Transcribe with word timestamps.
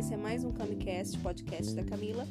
esse 0.00 0.14
é 0.14 0.16
mais 0.16 0.44
um 0.44 0.50
Camicast, 0.50 1.18
podcast 1.18 1.74
da 1.74 1.84
Camila. 1.84 2.26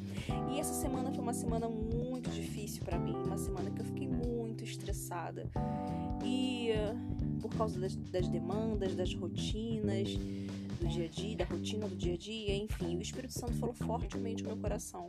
E 0.52 0.60
essa 0.60 0.74
semana 0.74 1.12
foi 1.12 1.22
uma 1.22 1.36
semana 1.36 1.70
muito 1.70 2.28
difícil 2.32 2.84
para 2.84 2.98
mim, 2.98 3.14
uma 3.14 3.38
semana 3.38 3.70
que 3.70 3.80
eu 3.80 3.86
fiquei 3.86 4.08
muito 4.08 4.64
estressada. 4.64 5.48
E 6.26 6.72
uh, 6.72 7.40
por 7.40 7.54
causa 7.56 7.80
das, 7.80 7.96
das 7.96 8.28
demandas, 8.28 8.96
das 8.96 9.14
rotinas, 9.14 10.10
do 10.80 10.88
dia 10.88 11.06
a 11.06 11.08
dia, 11.10 11.36
da 11.36 11.46
rotina 11.46 11.88
do 11.88 11.96
dia 11.96 12.16
a 12.16 12.18
dia, 12.18 12.56
enfim, 12.56 12.98
o 12.98 13.02
Espírito 13.02 13.34
Santo 13.34 13.54
falou 13.54 13.76
fortemente 13.76 14.42
no 14.42 14.50
meu 14.50 14.58
coração. 14.58 15.08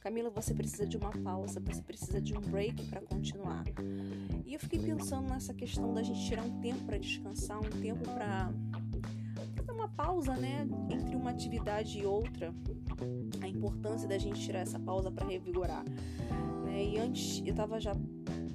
Camila, 0.00 0.30
você 0.30 0.54
precisa 0.54 0.86
de 0.86 0.96
uma 0.96 1.10
pausa, 1.10 1.58
você 1.58 1.82
precisa 1.82 2.20
de 2.20 2.36
um 2.36 2.40
break 2.40 2.84
para 2.84 3.00
continuar. 3.00 3.64
E 4.44 4.54
eu 4.54 4.60
fiquei 4.60 4.78
pensando 4.78 5.28
nessa 5.28 5.52
questão 5.52 5.92
da 5.92 6.04
gente 6.04 6.24
tirar 6.24 6.44
um 6.44 6.60
tempo 6.60 6.84
para 6.84 6.98
descansar, 6.98 7.58
um 7.58 7.80
tempo 7.80 8.08
para 8.10 8.52
pausa, 9.96 10.34
né, 10.34 10.66
entre 10.90 11.16
uma 11.16 11.30
atividade 11.30 11.98
e 11.98 12.06
outra. 12.06 12.54
A 13.42 13.48
importância 13.48 14.06
da 14.06 14.18
gente 14.18 14.40
tirar 14.40 14.60
essa 14.60 14.78
pausa 14.78 15.10
para 15.10 15.26
revigorar. 15.26 15.84
Né? 16.64 16.84
E 16.84 16.98
antes 16.98 17.42
eu 17.44 17.50
estava 17.50 17.80
já 17.80 17.94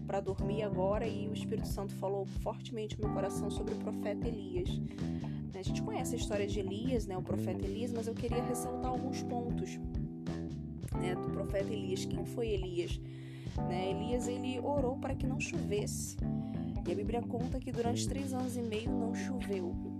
para 0.06 0.20
dormir 0.20 0.64
agora 0.64 1.08
e 1.08 1.28
o 1.28 1.34
Espírito 1.34 1.68
Santo 1.68 1.96
falou 1.96 2.26
fortemente 2.26 3.00
no 3.00 3.06
meu 3.06 3.14
coração 3.14 3.50
sobre 3.50 3.74
o 3.74 3.78
profeta 3.78 4.28
Elias. 4.28 4.70
A 5.62 5.64
gente 5.64 5.84
conhece 5.84 6.16
a 6.16 6.18
história 6.18 6.48
de 6.48 6.60
Elias, 6.60 7.06
né, 7.06 7.16
o 7.16 7.22
profeta 7.22 7.64
Elias, 7.64 7.92
mas 7.94 8.08
eu 8.08 8.16
queria 8.16 8.42
ressaltar 8.44 8.90
alguns 8.90 9.22
pontos 9.22 9.80
né, 11.00 11.14
do 11.14 11.30
profeta 11.30 11.72
Elias. 11.72 12.04
Quem 12.04 12.26
foi 12.26 12.48
Elias? 12.48 13.00
Né, 13.70 13.92
Elias 13.92 14.28
ele 14.28 14.60
orou 14.60 14.98
para 14.98 15.14
que 15.14 15.28
não 15.28 15.40
chovesse. 15.40 16.18
E 16.88 16.92
a 16.92 16.96
Bíblia 16.96 17.22
conta 17.22 17.60
que 17.60 17.72
durante 17.72 18.08
três 18.08 18.34
anos 18.34 18.58
e 18.58 18.62
meio 18.64 18.90
não 18.90 19.14
choveu. 19.14 19.91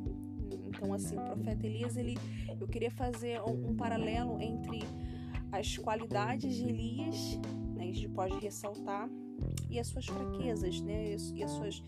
Então, 0.82 0.96
assim, 0.96 1.16
o 1.16 1.22
profeta 1.22 1.68
Elias, 1.68 1.96
ele, 1.96 2.18
eu 2.60 2.68
queria 2.68 2.90
fazer 2.90 3.40
um, 3.42 3.70
um 3.70 3.76
paralelo 3.76 4.42
entre 4.42 4.80
as 5.52 5.78
qualidades 5.78 6.56
de 6.56 6.64
Elias, 6.64 7.38
né, 7.76 7.84
a 7.84 7.86
gente 7.86 8.10
pode 8.10 8.34
ressaltar, 8.40 9.08
e 9.70 9.80
as 9.80 9.86
suas 9.86 10.08
fraquezas, 10.08 10.82
né, 10.82 11.16
e 11.36 11.44
as 11.44 11.52
suas, 11.52 11.84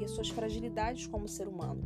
e 0.00 0.04
as 0.04 0.10
suas 0.12 0.30
fragilidades 0.30 1.06
como 1.06 1.28
ser 1.28 1.48
humano. 1.48 1.82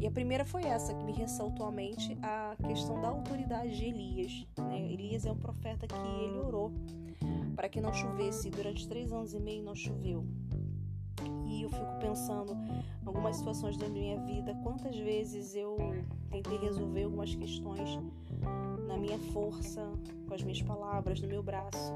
E 0.00 0.06
a 0.06 0.10
primeira 0.10 0.46
foi 0.46 0.62
essa 0.62 0.94
que 0.94 1.04
me 1.04 1.12
ressaltou 1.12 1.66
à 1.66 1.70
mente 1.70 2.16
a 2.22 2.56
questão 2.66 2.98
da 3.02 3.08
autoridade 3.08 3.76
de 3.76 3.84
Elias. 3.84 4.46
Né? 4.56 4.90
Elias 4.90 5.26
é 5.26 5.30
um 5.30 5.36
profeta 5.36 5.86
que 5.86 6.24
ele 6.24 6.38
orou 6.38 6.72
para 7.54 7.68
que 7.68 7.80
não 7.80 7.92
chovesse. 7.92 8.48
Durante 8.48 8.88
três 8.88 9.12
anos 9.12 9.34
e 9.34 9.40
meio 9.40 9.62
não 9.62 9.74
choveu. 9.74 10.24
Eu 11.62 11.70
fico 11.70 11.98
pensando 12.00 12.56
algumas 13.04 13.36
situações 13.36 13.76
da 13.76 13.88
minha 13.88 14.18
vida, 14.20 14.54
quantas 14.62 14.96
vezes 14.96 15.54
eu 15.54 15.76
tentei 16.30 16.58
resolver 16.58 17.04
algumas 17.04 17.34
questões 17.34 17.98
na 18.86 18.96
minha 18.96 19.18
força, 19.32 19.90
com 20.26 20.34
as 20.34 20.42
minhas 20.42 20.62
palavras, 20.62 21.20
no 21.20 21.28
meu 21.28 21.42
braço, 21.42 21.92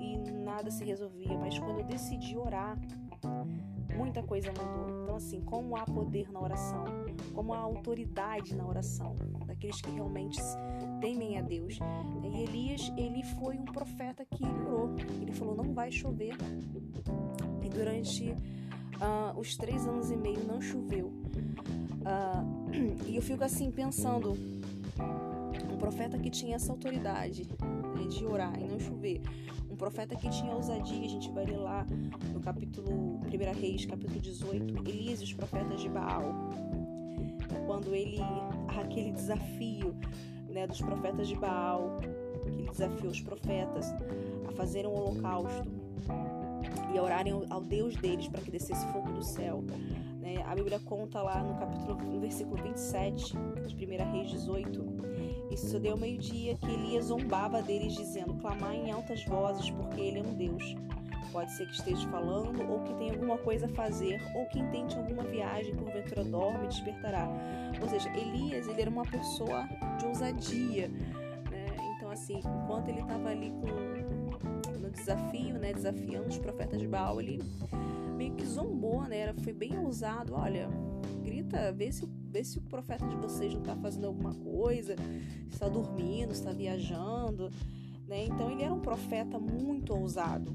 e 0.00 0.16
nada 0.30 0.70
se 0.70 0.84
resolvia. 0.84 1.36
Mas 1.38 1.58
quando 1.58 1.80
eu 1.80 1.84
decidi 1.84 2.36
orar, 2.36 2.78
muita 3.96 4.22
coisa 4.22 4.50
mudou. 4.50 5.02
Então, 5.02 5.16
assim, 5.16 5.40
como 5.42 5.76
há 5.76 5.84
poder 5.84 6.30
na 6.30 6.40
oração, 6.40 6.84
como 7.32 7.54
há 7.54 7.58
autoridade 7.58 8.54
na 8.54 8.66
oração, 8.66 9.16
daqueles 9.46 9.80
que 9.80 9.90
realmente 9.90 10.40
temem 11.00 11.38
a 11.38 11.42
Deus. 11.42 11.78
E 12.22 12.42
Elias, 12.42 12.92
ele 12.96 13.22
foi 13.22 13.58
um 13.58 13.64
profeta 13.64 14.24
que 14.24 14.44
orou. 14.44 14.94
Ele 15.20 15.32
falou: 15.32 15.54
não 15.54 15.72
vai 15.72 15.90
chover. 15.90 16.36
E 17.62 17.68
durante 17.68 18.36
uh, 19.00 19.38
os 19.38 19.56
três 19.56 19.86
anos 19.86 20.10
e 20.10 20.16
meio 20.16 20.44
não 20.44 20.60
choveu. 20.60 21.06
Uh, 22.04 23.06
e 23.06 23.16
eu 23.16 23.22
fico 23.22 23.44
assim 23.44 23.70
pensando: 23.70 24.32
um 25.72 25.76
profeta 25.78 26.18
que 26.18 26.30
tinha 26.30 26.56
essa 26.56 26.72
autoridade 26.72 27.48
né, 27.96 28.06
de 28.08 28.24
orar 28.24 28.58
e 28.60 28.64
não 28.64 28.78
chover 28.78 29.20
um 29.70 29.76
profeta 29.76 30.14
que 30.14 30.30
tinha 30.30 30.54
ousadia, 30.54 31.04
a 31.04 31.08
gente 31.08 31.30
vai 31.32 31.44
ler 31.44 31.56
lá 31.56 31.84
no 32.32 32.40
capítulo 32.40 33.18
1 33.24 33.60
Reis, 33.60 33.84
capítulo 33.84 34.20
18, 34.20 34.88
Elias 34.88 35.20
e 35.20 35.24
os 35.24 35.34
profetas 35.34 35.80
de 35.80 35.88
Baal. 35.88 36.32
Quando 37.66 37.92
ele 37.92 38.20
aquele 38.80 39.10
desafio 39.10 39.96
né, 40.48 40.66
dos 40.66 40.80
profetas 40.80 41.26
de 41.26 41.34
Baal, 41.34 41.98
que 42.52 42.70
desafiou 42.70 43.10
os 43.10 43.20
profetas 43.20 43.92
a 44.48 44.52
fazerem 44.52 44.88
um 44.88 44.94
holocausto 44.94 45.83
e 46.94 47.00
orarem 47.00 47.32
ao 47.50 47.60
Deus 47.60 47.96
deles 47.96 48.28
para 48.28 48.40
que 48.40 48.50
descesse 48.50 48.86
fogo 48.92 49.10
do 49.12 49.22
céu. 49.22 49.62
Né? 50.20 50.36
A 50.46 50.54
Bíblia 50.54 50.78
conta 50.78 51.20
lá 51.20 51.42
no 51.42 51.58
capítulo, 51.58 51.96
no 51.96 52.20
versículo 52.20 52.62
27 52.62 53.34
de 53.66 53.86
1 53.86 54.12
Reis 54.12 54.30
18, 54.30 54.94
isso 55.50 55.78
deu 55.78 55.96
meio-dia 55.96 56.56
que 56.56 56.70
Elias 56.70 57.06
zombava 57.06 57.62
deles, 57.62 57.94
dizendo: 57.94 58.34
Clamar 58.34 58.74
em 58.74 58.90
altas 58.90 59.24
vozes, 59.24 59.70
porque 59.70 60.00
ele 60.00 60.18
é 60.18 60.22
um 60.22 60.34
Deus. 60.34 60.74
Pode 61.30 61.52
ser 61.52 61.66
que 61.66 61.74
esteja 61.74 62.08
falando, 62.10 62.62
ou 62.70 62.80
que 62.80 62.94
tenha 62.94 63.12
alguma 63.12 63.36
coisa 63.38 63.66
a 63.66 63.68
fazer, 63.68 64.22
ou 64.36 64.46
que 64.46 64.58
intente 64.60 64.96
alguma 64.96 65.24
viagem, 65.24 65.74
porventura 65.74 66.22
dorme 66.22 66.64
e 66.64 66.68
despertará. 66.68 67.28
Ou 67.80 67.88
seja, 67.88 68.08
Elias 68.16 68.68
ele 68.68 68.82
era 68.82 68.90
uma 68.90 69.02
pessoa 69.02 69.68
de 69.98 70.06
ousadia. 70.06 70.88
Né? 70.88 71.66
Então, 71.96 72.10
assim, 72.10 72.38
enquanto 72.38 72.88
ele 72.88 73.00
estava 73.00 73.30
ali 73.30 73.50
com, 73.50 73.93
desafio, 74.94 75.58
né, 75.58 75.72
desafiando 75.72 76.28
os 76.28 76.38
profetas 76.38 76.78
de 76.78 76.86
Baal, 76.86 77.20
ele 77.20 77.40
meio 78.16 78.34
que 78.34 78.46
zombou, 78.46 79.02
né? 79.02 79.18
Era, 79.18 79.34
foi 79.34 79.52
bem 79.52 79.78
ousado. 79.78 80.34
Olha, 80.34 80.68
grita, 81.22 81.72
vê 81.72 81.92
se, 81.92 82.08
vê 82.30 82.42
se 82.44 82.58
o 82.58 82.62
profeta 82.62 83.06
de 83.06 83.16
vocês 83.16 83.52
não 83.52 83.60
está 83.60 83.76
fazendo 83.76 84.06
alguma 84.06 84.34
coisa, 84.34 84.96
está 85.50 85.68
dormindo, 85.68 86.32
está 86.32 86.52
viajando, 86.52 87.50
né? 88.06 88.24
Então 88.24 88.50
ele 88.50 88.62
era 88.62 88.72
um 88.72 88.80
profeta 88.80 89.38
muito 89.38 89.94
ousado, 89.94 90.52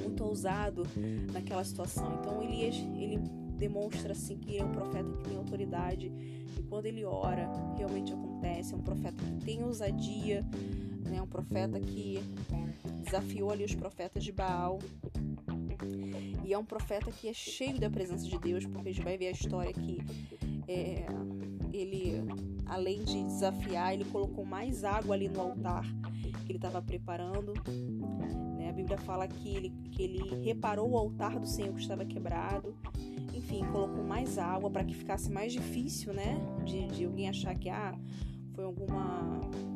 muito 0.00 0.24
ousado 0.24 0.84
naquela 1.32 1.64
situação. 1.64 2.18
Então 2.20 2.42
Elias, 2.42 2.76
ele 2.96 3.18
demonstra 3.58 4.12
assim 4.12 4.36
que 4.36 4.58
é 4.58 4.64
um 4.64 4.72
profeta 4.72 5.10
que 5.10 5.28
tem 5.28 5.36
autoridade 5.36 6.12
e 6.58 6.62
quando 6.62 6.86
ele 6.86 7.04
ora, 7.04 7.50
realmente 7.76 8.12
acontece. 8.12 8.74
É 8.74 8.76
um 8.76 8.82
profeta 8.82 9.16
que 9.16 9.44
tem 9.44 9.62
ousadia, 9.62 10.44
né? 11.08 11.20
Um 11.20 11.26
profeta 11.26 11.78
que 11.80 12.18
desafiou 13.04 13.50
ali 13.50 13.64
os 13.64 13.74
profetas 13.74 14.22
de 14.22 14.32
Baal 14.32 14.78
e 16.44 16.52
é 16.52 16.58
um 16.58 16.64
profeta 16.64 17.10
que 17.10 17.28
é 17.28 17.32
cheio 17.32 17.78
da 17.78 17.88
presença 17.88 18.24
de 18.24 18.38
Deus, 18.38 18.66
porque 18.66 18.88
a 18.88 18.92
gente 18.92 19.04
vai 19.04 19.16
ver 19.16 19.28
a 19.28 19.30
história 19.30 19.72
que 19.72 19.98
é, 20.68 21.06
ele, 21.72 22.22
além 22.66 23.02
de 23.02 23.22
desafiar, 23.24 23.94
ele 23.94 24.04
colocou 24.04 24.44
mais 24.44 24.84
água 24.84 25.14
ali 25.14 25.28
no 25.28 25.40
altar 25.40 25.84
que 26.44 26.52
ele 26.52 26.58
estava 26.58 26.82
preparando. 26.82 27.54
Né? 28.56 28.68
A 28.68 28.72
Bíblia 28.72 28.98
fala 28.98 29.26
que 29.26 29.56
ele, 29.56 29.70
que 29.90 30.02
ele 30.02 30.44
reparou 30.44 30.90
o 30.90 30.96
altar 30.96 31.38
do 31.38 31.46
Senhor 31.46 31.72
que 31.74 31.80
estava 31.80 32.04
quebrado. 32.04 32.74
Enfim, 33.34 33.64
colocou 33.72 34.04
mais 34.04 34.38
água 34.38 34.70
para 34.70 34.84
que 34.84 34.94
ficasse 34.94 35.30
mais 35.30 35.52
difícil, 35.52 36.12
né? 36.12 36.38
De, 36.64 36.86
de 36.88 37.04
alguém 37.04 37.28
achar 37.28 37.54
que 37.54 37.68
ah, 37.68 37.98
foi 38.54 38.64
alguma 38.64 39.40
algum 39.42 39.73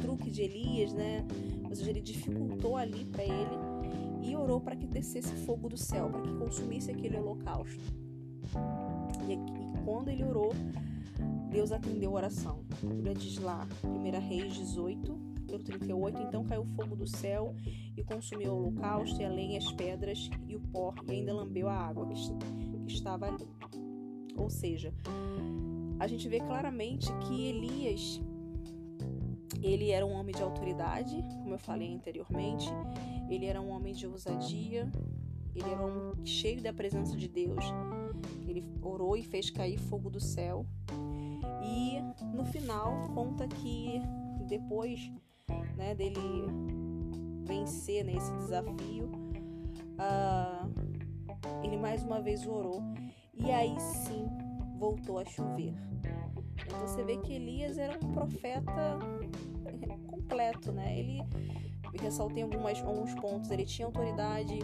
truque 0.00 0.30
de 0.30 0.42
Elias, 0.42 0.92
né? 0.92 1.24
Ou 1.68 1.74
seja, 1.74 1.90
ele 1.90 2.00
dificultou 2.00 2.76
ali 2.76 3.04
para 3.04 3.24
ele 3.24 3.56
e 4.22 4.34
orou 4.36 4.60
para 4.60 4.76
que 4.76 4.86
descesse 4.86 5.32
fogo 5.44 5.68
do 5.68 5.76
céu, 5.76 6.08
para 6.08 6.22
que 6.22 6.32
consumisse 6.34 6.90
aquele 6.90 7.16
holocausto. 7.16 7.80
E, 9.28 9.34
e 9.34 9.84
quando 9.84 10.08
ele 10.08 10.24
orou, 10.24 10.52
Deus 11.50 11.72
atendeu 11.72 12.10
a 12.10 12.14
oração. 12.14 12.64
A 12.82 12.86
Bíblia 12.86 13.14
diz 13.14 13.38
lá, 13.38 13.66
1 13.84 14.28
Reis 14.28 14.54
18, 14.54 15.26
capítulo 15.46 15.62
38, 15.62 16.22
então 16.22 16.44
caiu 16.44 16.64
fogo 16.76 16.96
do 16.96 17.06
céu 17.06 17.54
e 17.96 18.02
consumiu 18.02 18.52
o 18.52 18.56
holocausto, 18.56 19.20
e 19.20 19.24
a 19.24 19.28
lenha, 19.28 19.58
as 19.58 19.70
pedras 19.72 20.28
e 20.46 20.56
o 20.56 20.60
pó, 20.60 20.92
e 21.08 21.12
ainda 21.12 21.32
lambeu 21.32 21.68
a 21.68 21.74
água 21.74 22.06
que, 22.06 22.14
que 22.86 22.92
estava 22.92 23.26
ali. 23.26 23.46
Ou 24.36 24.50
seja, 24.50 24.92
a 25.98 26.06
gente 26.06 26.28
vê 26.28 26.40
claramente 26.40 27.10
que 27.20 27.46
Elias 27.46 28.20
ele 29.62 29.90
era 29.90 30.04
um 30.04 30.12
homem 30.12 30.34
de 30.34 30.42
autoridade, 30.42 31.22
como 31.42 31.54
eu 31.54 31.58
falei 31.58 31.94
anteriormente. 31.94 32.68
Ele 33.28 33.46
era 33.46 33.60
um 33.60 33.70
homem 33.70 33.92
de 33.92 34.06
ousadia. 34.06 34.90
Ele 35.54 35.70
era 35.70 35.84
um 35.84 36.24
cheio 36.24 36.62
da 36.62 36.72
presença 36.72 37.16
de 37.16 37.28
Deus. 37.28 37.64
Ele 38.46 38.64
orou 38.82 39.16
e 39.16 39.22
fez 39.22 39.50
cair 39.50 39.78
fogo 39.78 40.10
do 40.10 40.20
céu. 40.20 40.66
E 41.62 42.00
no 42.34 42.44
final 42.44 43.08
conta 43.14 43.48
que 43.48 44.00
depois 44.46 45.10
né, 45.76 45.94
dele 45.94 46.20
vencer 47.44 48.04
nesse 48.04 48.30
né, 48.32 48.38
desafio, 48.38 49.10
uh, 49.98 51.64
ele 51.64 51.76
mais 51.76 52.02
uma 52.02 52.20
vez 52.20 52.46
orou 52.46 52.82
e 53.34 53.50
aí 53.50 53.78
sim 53.78 54.26
voltou 54.78 55.18
a 55.18 55.24
chover. 55.24 55.74
Você 56.80 57.04
vê 57.04 57.16
que 57.18 57.32
Elias 57.32 57.78
era 57.78 57.98
um 58.02 58.12
profeta 58.12 58.98
completo, 60.06 60.72
né? 60.72 60.98
Ele 60.98 61.22
ressaltei 62.00 62.42
algumas, 62.42 62.82
alguns 62.82 63.14
pontos. 63.14 63.50
Ele 63.50 63.64
tinha 63.64 63.86
autoridade, 63.86 64.58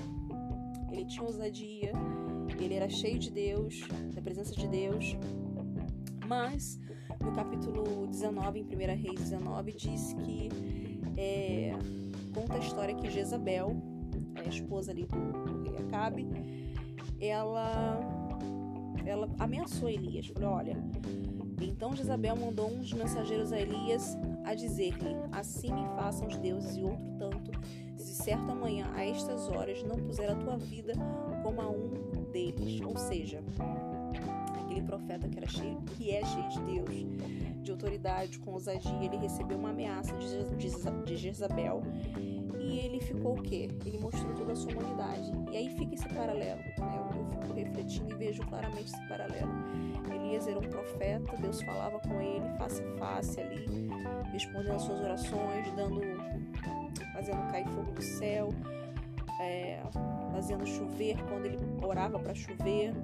ele 0.91 1.05
tinha 1.05 1.25
ousadia, 1.25 1.93
ele 2.59 2.75
era 2.75 2.89
cheio 2.89 3.19
de 3.19 3.31
Deus, 3.31 3.81
da 4.15 4.21
presença 4.21 4.55
de 4.55 4.69
Deus. 4.69 5.17
Mas 6.27 6.79
no 7.23 7.33
capítulo 7.33 8.07
19, 8.07 8.61
em 8.61 8.65
1 8.65 8.69
Reis 9.01 9.21
19, 9.21 9.73
diz 9.73 10.13
que 10.15 10.49
é, 11.17 11.73
conta 12.35 12.55
a 12.55 12.59
história 12.59 12.95
que 12.95 13.11
Jezabel, 13.11 13.77
a 14.35 14.49
esposa 14.49 14.93
ali 14.93 15.07
do 15.07 15.63
rei 15.63 15.77
Acabe, 15.87 16.27
ela, 17.21 18.01
ela 19.05 19.29
ameaçou 19.39 19.89
Elias. 19.89 20.27
Falou: 20.29 20.53
Olha, 20.53 20.77
então 21.65 21.95
Jezabel 21.95 22.37
mandou 22.37 22.71
uns 22.71 22.93
mensageiros 22.93 23.53
a 23.53 23.61
Elias 23.61 24.17
a 24.45 24.55
dizer-lhe: 24.55 25.17
Assim 25.31 25.73
me 25.73 25.85
façam 25.97 26.27
os 26.27 26.37
deuses 26.37 26.77
e 26.77 26.83
outro 26.83 27.07
tanto, 27.19 27.51
se 27.97 28.15
certa 28.15 28.55
manhã 28.55 28.91
a 28.95 29.05
estas 29.05 29.49
horas 29.49 29.83
não 29.83 29.97
puser 29.97 30.31
a 30.31 30.35
tua 30.35 30.57
vida 30.57 30.95
como 31.43 31.61
a 31.61 31.69
um 31.69 32.25
deles. 32.33 32.81
Ou 32.81 32.97
seja, 32.97 33.43
aquele 34.73 34.83
profeta 34.83 35.29
que 35.29 35.39
era 35.39 35.49
cheio, 35.49 35.77
que 35.83 36.11
é 36.11 36.25
cheio 36.25 36.49
de 36.49 36.61
Deus, 36.61 37.63
de 37.63 37.71
autoridade, 37.71 38.39
com 38.39 38.53
ousadia, 38.53 39.05
ele 39.05 39.19
recebeu 39.19 39.59
uma 39.59 39.71
ameaça 39.71 40.15
de 40.17 41.17
Jezabel 41.17 41.83
e 42.59 42.79
ele 42.79 43.01
ficou 43.01 43.39
o 43.39 43.43
quê? 43.43 43.69
Ele 43.85 43.99
mostrou 43.99 44.33
toda 44.35 44.53
a 44.53 44.57
sua 44.57 44.73
humanidade. 44.73 45.31
E 45.53 45.57
aí 45.57 45.69
fica 45.77 45.95
esse 45.95 46.09
paralelo, 46.09 46.61
né? 46.61 46.75
Eu, 46.79 47.19
eu 47.19 47.41
fico 47.43 47.53
refletindo 47.53 48.13
e 48.13 48.15
vejo 48.15 48.43
claramente 48.47 48.85
esse 48.85 49.09
paralelo. 49.09 49.53
Elias 50.11 50.47
era 50.47 50.59
um 50.59 50.63
profeta, 50.63 51.37
Deus 51.37 51.61
falava 51.63 51.99
com 52.01 52.21
ele 52.21 52.49
face 52.57 52.83
a 52.83 52.99
face 52.99 53.41
ali, 53.41 53.67
respondendo 54.33 54.77
as 54.77 54.83
suas 54.83 55.01
orações, 55.01 55.71
dando, 55.77 56.01
fazendo 57.13 57.51
cair 57.51 57.67
fogo 57.69 57.93
do 57.93 58.03
céu, 58.03 58.49
é, 59.41 59.81
fazendo 60.33 60.67
chover 60.67 61.17
quando 61.29 61.47
ele 61.47 61.59
orava 61.83 62.19
para 62.19 62.35
chover. 62.35 62.95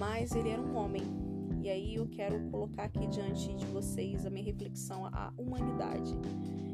Mas 0.00 0.34
ele 0.34 0.48
era 0.48 0.62
um 0.62 0.74
homem. 0.76 1.02
E 1.62 1.68
aí 1.68 1.96
eu 1.96 2.08
quero 2.08 2.40
colocar 2.50 2.84
aqui 2.84 3.06
diante 3.08 3.54
de 3.54 3.66
vocês 3.66 4.24
a 4.24 4.30
minha 4.30 4.46
reflexão, 4.46 5.04
a 5.04 5.30
humanidade. 5.36 6.16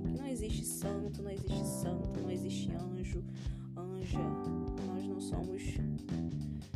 Que 0.09 0.17
não 0.17 0.29
existe 0.29 0.65
santo, 0.65 1.21
não 1.21 1.31
existe 1.33 1.67
santo, 1.67 2.21
não 2.21 2.31
existe 2.31 2.71
anjo, 2.71 3.25
anja. 3.77 4.21
Nós 4.87 5.05
não 5.09 5.21
somos. 5.21 5.61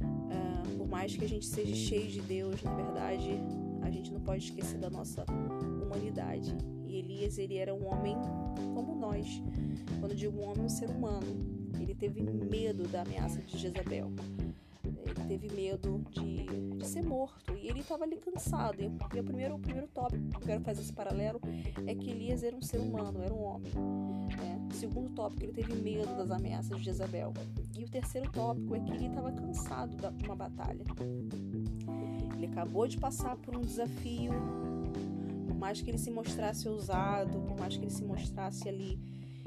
Uh, 0.00 0.76
por 0.76 0.88
mais 0.88 1.14
que 1.14 1.25
a 1.25 1.29
gente 1.29 1.47
seja 1.47 1.73
cheio 1.73 2.08
de 2.08 2.20
Deus, 2.20 2.61
na 2.64 2.75
verdade, 2.75 3.31
a 3.82 3.91
gente 3.91 4.12
não 4.12 4.20
pode 4.20 4.43
esquecer 4.43 4.79
da 4.79 4.91
nossa 4.91 5.25
humanidade. 5.81 6.53
E 6.88 6.96
Elias, 6.96 7.38
ele 7.38 7.58
era 7.58 7.73
um 7.73 7.87
homem 7.87 8.17
como 8.75 8.96
nós. 8.96 9.41
Quando 10.00 10.17
digo 10.17 10.37
um 10.37 10.50
homem, 10.50 10.64
um 10.64 10.69
ser 10.69 10.91
humano. 10.91 11.29
Ele 11.79 11.94
teve 11.94 12.20
medo 12.20 12.88
da 12.88 13.03
ameaça 13.03 13.41
de 13.41 13.56
Jezabel. 13.56 14.11
Teve 15.31 15.49
medo 15.55 16.05
de, 16.11 16.44
de 16.77 16.85
ser 16.85 17.05
morto. 17.05 17.56
E 17.56 17.69
ele 17.69 17.79
estava 17.79 18.03
ali 18.03 18.17
cansado. 18.17 18.82
E, 18.82 18.87
o 18.88 19.23
primeiro, 19.23 19.55
o 19.55 19.61
primeiro 19.61 19.87
tópico 19.87 20.29
que 20.29 20.37
eu 20.37 20.41
quero 20.41 20.61
fazer 20.65 20.81
esse 20.81 20.93
paralelo 20.93 21.41
é 21.87 21.94
que 21.94 22.11
Elias 22.11 22.43
era 22.43 22.56
um 22.56 22.61
ser 22.61 22.79
humano, 22.79 23.23
era 23.23 23.32
um 23.32 23.44
homem. 23.44 23.71
Né? 23.73 24.69
O 24.69 24.75
segundo 24.75 25.09
tópico, 25.11 25.44
ele 25.44 25.53
teve 25.53 25.73
medo 25.73 26.17
das 26.17 26.32
ameaças 26.32 26.77
de 26.79 26.82
Jezabel. 26.82 27.32
E 27.79 27.85
o 27.85 27.88
terceiro 27.88 28.29
tópico 28.32 28.75
é 28.75 28.81
que 28.81 28.91
ele 28.91 29.06
estava 29.06 29.31
cansado 29.31 29.97
de 29.97 30.25
uma 30.25 30.35
batalha. 30.35 30.85
Ele 32.35 32.47
acabou 32.47 32.88
de 32.88 32.99
passar 32.99 33.37
por 33.37 33.56
um 33.56 33.61
desafio 33.61 34.32
mais 35.56 35.81
que 35.81 35.93
ele 35.93 35.99
se 35.99 36.11
mostrasse 36.11 36.69
ousado, 36.69 37.38
por 37.43 37.56
mais 37.56 37.77
que 37.77 37.85
ele 37.85 37.93
se 37.93 38.03
mostrasse 38.03 38.69
ali 38.69 38.99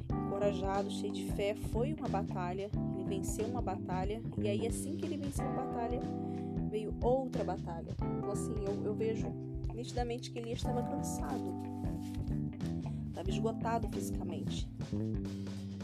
encorajado, 0.09 0.89
cheio 0.91 1.11
de 1.11 1.29
fé, 1.33 1.55
foi 1.73 1.93
uma 1.93 2.07
batalha. 2.07 2.69
Ele 3.03 3.17
venceu 3.17 3.45
uma 3.45 3.61
batalha 3.61 4.21
e 4.37 4.47
aí 4.47 4.65
assim 4.65 4.95
que 4.95 5.05
ele 5.05 5.17
venceu 5.17 5.45
uma 5.45 5.63
batalha 5.63 5.99
veio 6.69 6.93
outra 7.01 7.43
batalha. 7.43 7.95
Então 8.17 8.31
assim 8.31 8.55
eu, 8.65 8.83
eu 8.85 8.93
vejo 8.93 9.27
nitidamente 9.73 10.31
que 10.31 10.39
ele 10.39 10.51
estava 10.51 10.81
cansado, 10.83 11.43
estava 13.09 13.29
esgotado 13.29 13.89
fisicamente. 13.89 14.69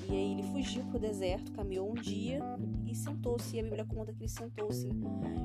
E 0.09 0.11
aí 0.11 0.31
ele 0.31 0.43
fugiu 0.43 0.83
para 0.85 0.97
o 0.97 0.99
deserto, 0.99 1.51
caminhou 1.51 1.91
um 1.91 1.93
dia 1.93 2.41
e 2.87 2.95
sentou-se. 2.95 3.55
E 3.55 3.59
a 3.59 3.63
Bíblia 3.63 3.85
conta 3.85 4.11
que 4.11 4.21
ele 4.21 4.29
sentou-se 4.29 4.89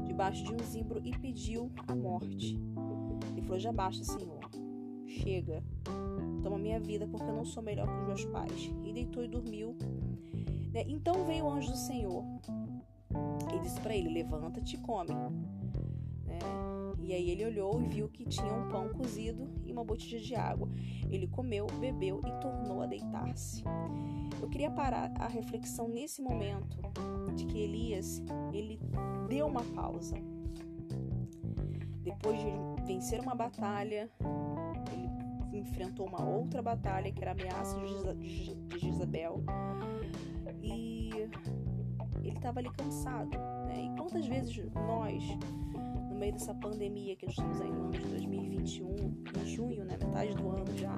debaixo 0.06 0.42
de 0.44 0.54
um 0.54 0.58
zimbro 0.64 1.00
e 1.04 1.10
pediu 1.18 1.70
a 1.86 1.94
morte. 1.94 2.58
Ele 3.32 3.42
falou: 3.42 3.58
Já 3.58 3.72
basta, 3.72 4.02
Senhor 4.04 4.44
chega, 5.14 5.62
toma 6.42 6.58
minha 6.58 6.80
vida 6.80 7.06
porque 7.06 7.24
eu 7.24 7.34
não 7.34 7.44
sou 7.44 7.62
melhor 7.62 7.86
que 7.86 8.00
os 8.00 8.06
meus 8.06 8.24
pais. 8.26 8.70
E 8.84 8.92
deitou 8.92 9.24
e 9.24 9.28
dormiu. 9.28 9.76
Né? 10.74 10.84
Então 10.88 11.24
veio 11.24 11.44
o 11.44 11.50
anjo 11.50 11.70
do 11.70 11.76
Senhor 11.76 12.24
e 13.54 13.60
disse 13.60 13.80
para 13.80 13.94
ele: 13.94 14.08
Levanta-te 14.08 14.74
e 14.74 14.78
come. 14.78 15.14
Né? 15.14 16.38
E 16.98 17.12
aí 17.12 17.30
ele 17.30 17.44
olhou 17.44 17.80
e 17.80 17.86
viu 17.86 18.08
que 18.08 18.24
tinha 18.24 18.52
um 18.52 18.68
pão 18.68 18.88
cozido 18.88 19.48
e 19.64 19.70
uma 19.70 19.84
botija 19.84 20.18
de 20.18 20.34
água. 20.34 20.68
Ele 21.08 21.28
comeu, 21.28 21.66
bebeu 21.78 22.20
e 22.26 22.40
tornou 22.40 22.82
a 22.82 22.86
deitar-se. 22.86 23.62
Eu 24.42 24.48
queria 24.48 24.70
parar 24.70 25.12
a 25.18 25.28
reflexão 25.28 25.86
nesse 25.86 26.20
momento 26.20 26.78
de 27.36 27.46
que 27.46 27.58
Elias 27.58 28.22
ele 28.52 28.80
deu 29.28 29.46
uma 29.46 29.62
pausa. 29.62 30.16
Depois 32.02 32.38
de 32.38 32.84
vencer 32.84 33.20
uma 33.20 33.34
batalha, 33.34 34.10
enfrentou 35.52 36.06
uma 36.06 36.22
outra 36.24 36.60
batalha 36.60 37.12
que 37.12 37.22
era 37.22 37.30
a 37.30 37.34
ameaça 37.34 37.78
de 37.78 38.78
Jezabel 38.78 39.42
ele 40.00 40.03
estava 42.44 42.60
ali 42.60 42.70
cansado. 42.70 43.38
Né? 43.66 43.86
E 43.86 43.96
quantas 43.98 44.26
vezes 44.26 44.70
nós, 44.74 45.24
no 46.10 46.14
meio 46.14 46.32
dessa 46.32 46.54
pandemia 46.54 47.16
que 47.16 47.24
estamos 47.26 47.58
aí 47.60 47.70
no 47.70 47.84
ano 47.84 47.92
de 47.92 48.06
2021, 48.06 48.94
em 48.94 49.46
junho, 49.46 49.84
né, 49.84 49.96
metade 49.98 50.34
do 50.34 50.50
ano 50.50 50.76
já, 50.76 50.94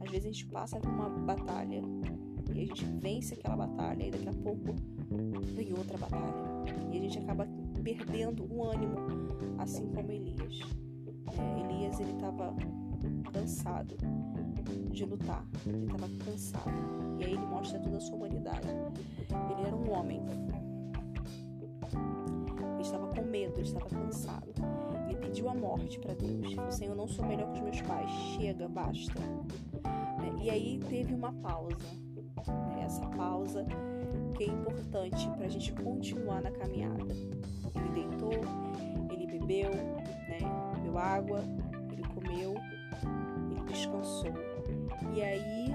às 0.00 0.10
vezes 0.10 0.24
a 0.24 0.28
gente 0.28 0.46
passa 0.46 0.78
por 0.78 0.88
uma 0.88 1.08
batalha 1.08 1.82
e 2.54 2.62
a 2.62 2.66
gente 2.66 2.84
vence 2.84 3.34
aquela 3.34 3.56
batalha 3.66 4.04
e 4.04 4.10
daqui 4.10 4.28
a 4.28 4.32
pouco 4.32 4.74
vem 5.54 5.72
outra 5.72 5.98
batalha 5.98 6.32
e 6.92 6.98
a 6.98 7.00
gente 7.00 7.18
acaba 7.18 7.46
perdendo 7.82 8.44
o 8.52 8.64
ânimo, 8.64 8.96
assim 9.58 9.86
como 9.88 10.12
Elias. 10.12 10.60
É, 11.38 11.60
Elias 11.60 11.98
ele 11.98 12.12
estava 12.12 12.54
cansado 13.32 13.96
de 14.90 15.04
lutar, 15.04 15.44
ele 15.66 15.86
estava 15.86 16.08
cansado. 16.24 16.92
E 17.18 17.24
aí 17.24 17.32
ele 17.32 17.46
mostra 17.46 17.78
toda 17.80 17.96
a 17.96 18.00
sua 18.00 18.16
humanidade. 18.16 18.68
Ele 18.68 19.66
era 19.66 19.76
um 19.76 19.90
homem. 19.90 20.20
Ele 23.52 23.58
medo, 23.58 23.58
ele 23.58 23.68
estava 23.68 23.86
cansado. 23.86 24.52
Ele 25.08 25.16
pediu 25.16 25.48
a 25.48 25.54
morte 25.54 25.98
para 25.98 26.14
Deus. 26.14 26.54
Falou, 26.54 26.72
Senhor, 26.72 26.92
eu 26.92 26.96
não 26.96 27.08
sou 27.08 27.24
melhor 27.24 27.50
que 27.52 27.58
os 27.58 27.64
meus 27.64 27.80
pais. 27.82 28.10
Chega, 28.10 28.68
basta. 28.68 29.20
E 30.40 30.50
aí 30.50 30.80
teve 30.88 31.14
uma 31.14 31.32
pausa. 31.32 31.76
Essa 32.84 33.06
pausa 33.06 33.64
que 34.36 34.44
é 34.44 34.46
importante 34.46 35.28
para 35.30 35.46
a 35.46 35.48
gente 35.48 35.72
continuar 35.72 36.42
na 36.42 36.50
caminhada. 36.50 37.14
Ele 37.74 37.88
deitou, 37.94 38.32
ele 39.10 39.26
bebeu, 39.26 39.70
né? 39.70 40.38
bebeu 40.74 40.98
água, 40.98 41.40
ele 41.92 42.02
comeu 42.14 42.54
descansou. 43.72 44.32
E 45.14 45.22
aí 45.22 45.74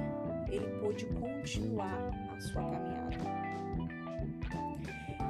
ele 0.49 0.67
pôde 0.79 1.05
continuar 1.07 2.11
a 2.35 2.39
sua 2.39 2.63
caminhada. 2.63 3.17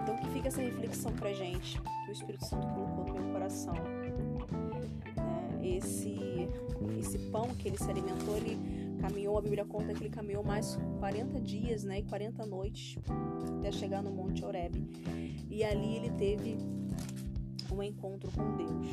Então 0.04 0.16
que 0.18 0.30
fica 0.30 0.48
essa 0.48 0.62
reflexão 0.62 1.12
pra 1.14 1.34
gente, 1.34 1.82
que 2.08 2.12
o 2.12 2.14
Espírito 2.14 2.46
Santo 2.46 2.66
colocou 2.68 3.06
no 3.06 3.14
meu 3.14 3.34
coração. 3.34 3.74
É, 5.62 5.68
esse, 5.68 6.18
esse 6.98 7.20
pão 7.30 7.50
que 7.56 7.68
ele 7.68 7.78
se 7.78 7.90
alimentou, 7.90 8.38
ele 8.38 8.58
caminhou, 9.02 9.38
a 9.38 9.42
Bíblia 9.42 9.66
conta 9.66 9.94
que 9.94 10.04
ele 10.04 10.10
caminhou 10.10 10.42
mais 10.42 10.80
40 11.00 11.42
dias 11.42 11.84
né, 11.84 12.00
e 12.00 12.04
40 12.04 12.46
noites 12.46 12.98
até 13.60 13.72
chegar 13.74 14.02
no 14.02 14.12
Monte 14.12 14.46
Oreb. 14.46 14.76
E 15.50 15.66
ali 15.66 15.98
ele 15.98 16.10
teve 16.12 16.58
um 17.74 17.84
encontro 17.84 18.32
com 18.32 18.56
Deus. 18.56 18.88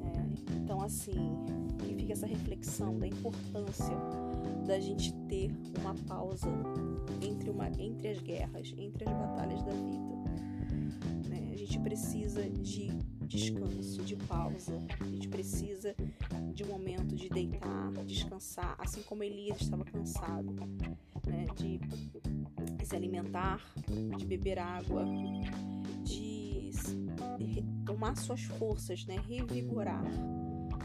É, 0.00 0.54
então, 0.56 0.80
assim, 0.80 1.36
fica 1.98 2.12
essa 2.12 2.26
reflexão 2.26 2.96
da 2.98 3.08
importância 3.08 3.96
da 4.64 4.78
gente 4.78 5.12
ter 5.28 5.50
uma 5.80 5.94
pausa 6.06 6.48
entre, 7.20 7.50
uma, 7.50 7.68
entre 7.80 8.10
as 8.10 8.20
guerras, 8.20 8.72
entre 8.78 9.08
as 9.08 9.12
batalhas 9.12 9.60
da 9.64 9.72
vida. 9.72 10.11
Gente 11.72 11.84
precisa 11.84 12.50
de 12.50 12.90
descanso, 13.26 14.02
de 14.02 14.14
pausa, 14.14 14.78
a 15.00 15.04
gente 15.04 15.26
precisa 15.26 15.96
de 16.52 16.64
um 16.64 16.66
momento 16.66 17.16
de 17.16 17.30
deitar, 17.30 17.90
descansar, 18.04 18.74
assim 18.78 19.02
como 19.04 19.24
Elias 19.24 19.62
estava 19.62 19.82
cansado, 19.82 20.52
né? 21.26 21.46
de 21.56 21.80
se 22.84 22.94
alimentar, 22.94 23.66
de 24.18 24.26
beber 24.26 24.58
água, 24.58 25.06
de 26.04 26.70
tomar 27.86 28.18
suas 28.18 28.42
forças, 28.42 29.06
né? 29.06 29.16
revigorar 29.26 30.04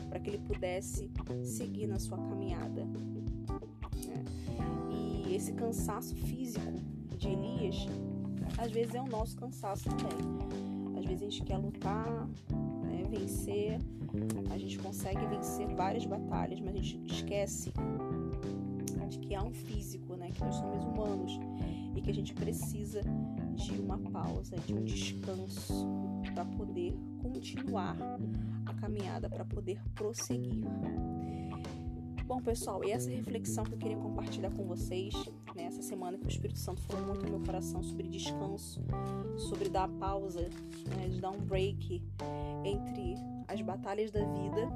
para 0.08 0.22
que 0.22 0.30
ele 0.30 0.40
pudesse 0.40 1.12
seguir 1.44 1.88
na 1.88 2.00
sua 2.00 2.18
caminhada. 2.18 2.86
Né? 4.06 4.24
E 4.90 5.36
esse 5.36 5.52
cansaço 5.52 6.16
físico 6.16 6.72
de 7.18 7.28
Elias, 7.28 7.76
às 8.58 8.72
vezes 8.72 8.96
é 8.96 9.02
o 9.02 9.08
nosso 9.08 9.36
cansaço 9.36 9.90
também. 9.90 10.77
Às 10.98 11.06
vezes 11.06 11.22
a 11.22 11.26
gente 11.30 11.44
quer 11.44 11.58
lutar, 11.58 12.28
né? 12.84 13.04
Vencer, 13.10 13.80
a 14.52 14.58
gente 14.58 14.80
consegue 14.80 15.26
vencer 15.28 15.68
várias 15.76 16.06
batalhas, 16.06 16.60
mas 16.60 16.76
a 16.76 16.80
gente 16.80 17.14
esquece 17.14 17.72
de 19.10 19.20
que 19.20 19.36
há 19.36 19.44
um 19.44 19.54
físico, 19.54 20.16
né? 20.16 20.30
Que 20.32 20.42
nós 20.42 20.56
somos 20.56 20.84
humanos 20.84 21.40
e 21.96 22.02
que 22.02 22.10
a 22.10 22.14
gente 22.14 22.34
precisa 22.34 23.02
de 23.56 23.72
uma 23.80 23.98
pausa, 23.98 24.56
de 24.58 24.74
um 24.74 24.84
descanso 24.84 25.88
para 26.34 26.46
poder 26.46 26.94
continuar 27.22 27.96
a 28.66 28.74
caminhada, 28.74 29.30
para 29.30 29.46
poder 29.46 29.82
prosseguir. 29.96 30.64
Bom, 32.28 32.42
pessoal, 32.42 32.84
e 32.84 32.92
essa 32.92 33.10
reflexão 33.10 33.64
que 33.64 33.74
eu 33.74 33.78
queria 33.78 33.96
compartilhar 33.96 34.52
com 34.52 34.66
vocês 34.66 35.14
nessa 35.56 35.78
né, 35.78 35.82
semana 35.82 36.18
que 36.18 36.26
o 36.26 36.28
Espírito 36.28 36.60
Santo 36.60 36.82
falou 36.82 37.08
muito 37.08 37.24
no 37.24 37.38
meu 37.38 37.40
coração 37.40 37.82
sobre 37.82 38.06
descanso, 38.06 38.84
sobre 39.38 39.70
dar 39.70 39.88
pausa, 39.88 40.42
né, 40.98 41.08
de 41.08 41.22
dar 41.22 41.32
um 41.32 41.40
break 41.40 42.04
entre 42.66 43.16
as 43.48 43.62
batalhas 43.62 44.12
da 44.12 44.20
vida, 44.26 44.70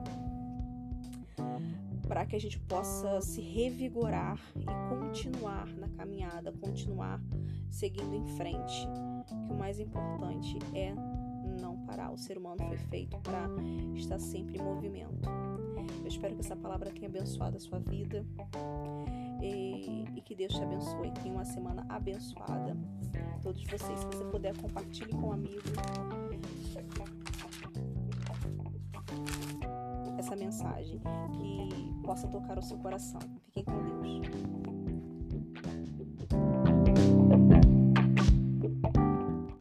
para 2.07 2.25
que 2.25 2.37
a 2.37 2.39
gente 2.39 2.57
possa 2.57 3.19
se 3.19 3.41
revigorar 3.41 4.39
e 4.55 4.65
continuar 4.87 5.67
na 5.75 5.89
caminhada, 5.89 6.53
continuar 6.53 7.21
seguindo 7.69 8.15
em 8.15 8.25
frente. 8.37 8.87
Que 9.45 9.53
o 9.53 9.57
mais 9.57 9.77
importante 9.77 10.57
é 10.73 10.95
não 11.59 11.77
parar. 11.85 12.11
O 12.11 12.17
ser 12.17 12.37
humano 12.37 12.63
foi 12.65 12.77
feito 12.77 13.17
para 13.17 13.49
estar 13.93 14.19
sempre 14.19 14.57
em 14.57 14.63
movimento. 14.63 15.19
Eu 16.01 16.07
espero 16.07 16.35
que 16.35 16.41
essa 16.41 16.55
palavra 16.55 16.91
tenha 16.91 17.07
abençoado 17.07 17.57
a 17.57 17.59
sua 17.59 17.79
vida 17.79 18.25
e, 19.41 20.05
e 20.15 20.21
que 20.21 20.35
Deus 20.35 20.53
te 20.53 20.61
abençoe. 20.61 21.11
Tenha 21.11 21.33
uma 21.33 21.45
semana 21.45 21.85
abençoada. 21.89 22.77
Todos 23.41 23.63
vocês, 23.63 23.99
se 23.99 24.05
você 24.05 24.23
puder, 24.25 24.55
compartilhe 24.57 25.11
com 25.11 25.29
um 25.29 25.31
amigo 25.31 25.61
essa 30.31 30.35
mensagem 30.35 31.01
que 31.33 32.01
possa 32.03 32.27
tocar 32.27 32.57
o 32.57 32.61
seu 32.61 32.77
coração. 32.77 33.19
Fiquem 33.43 33.65
com 33.65 33.83
Deus. 33.83 34.60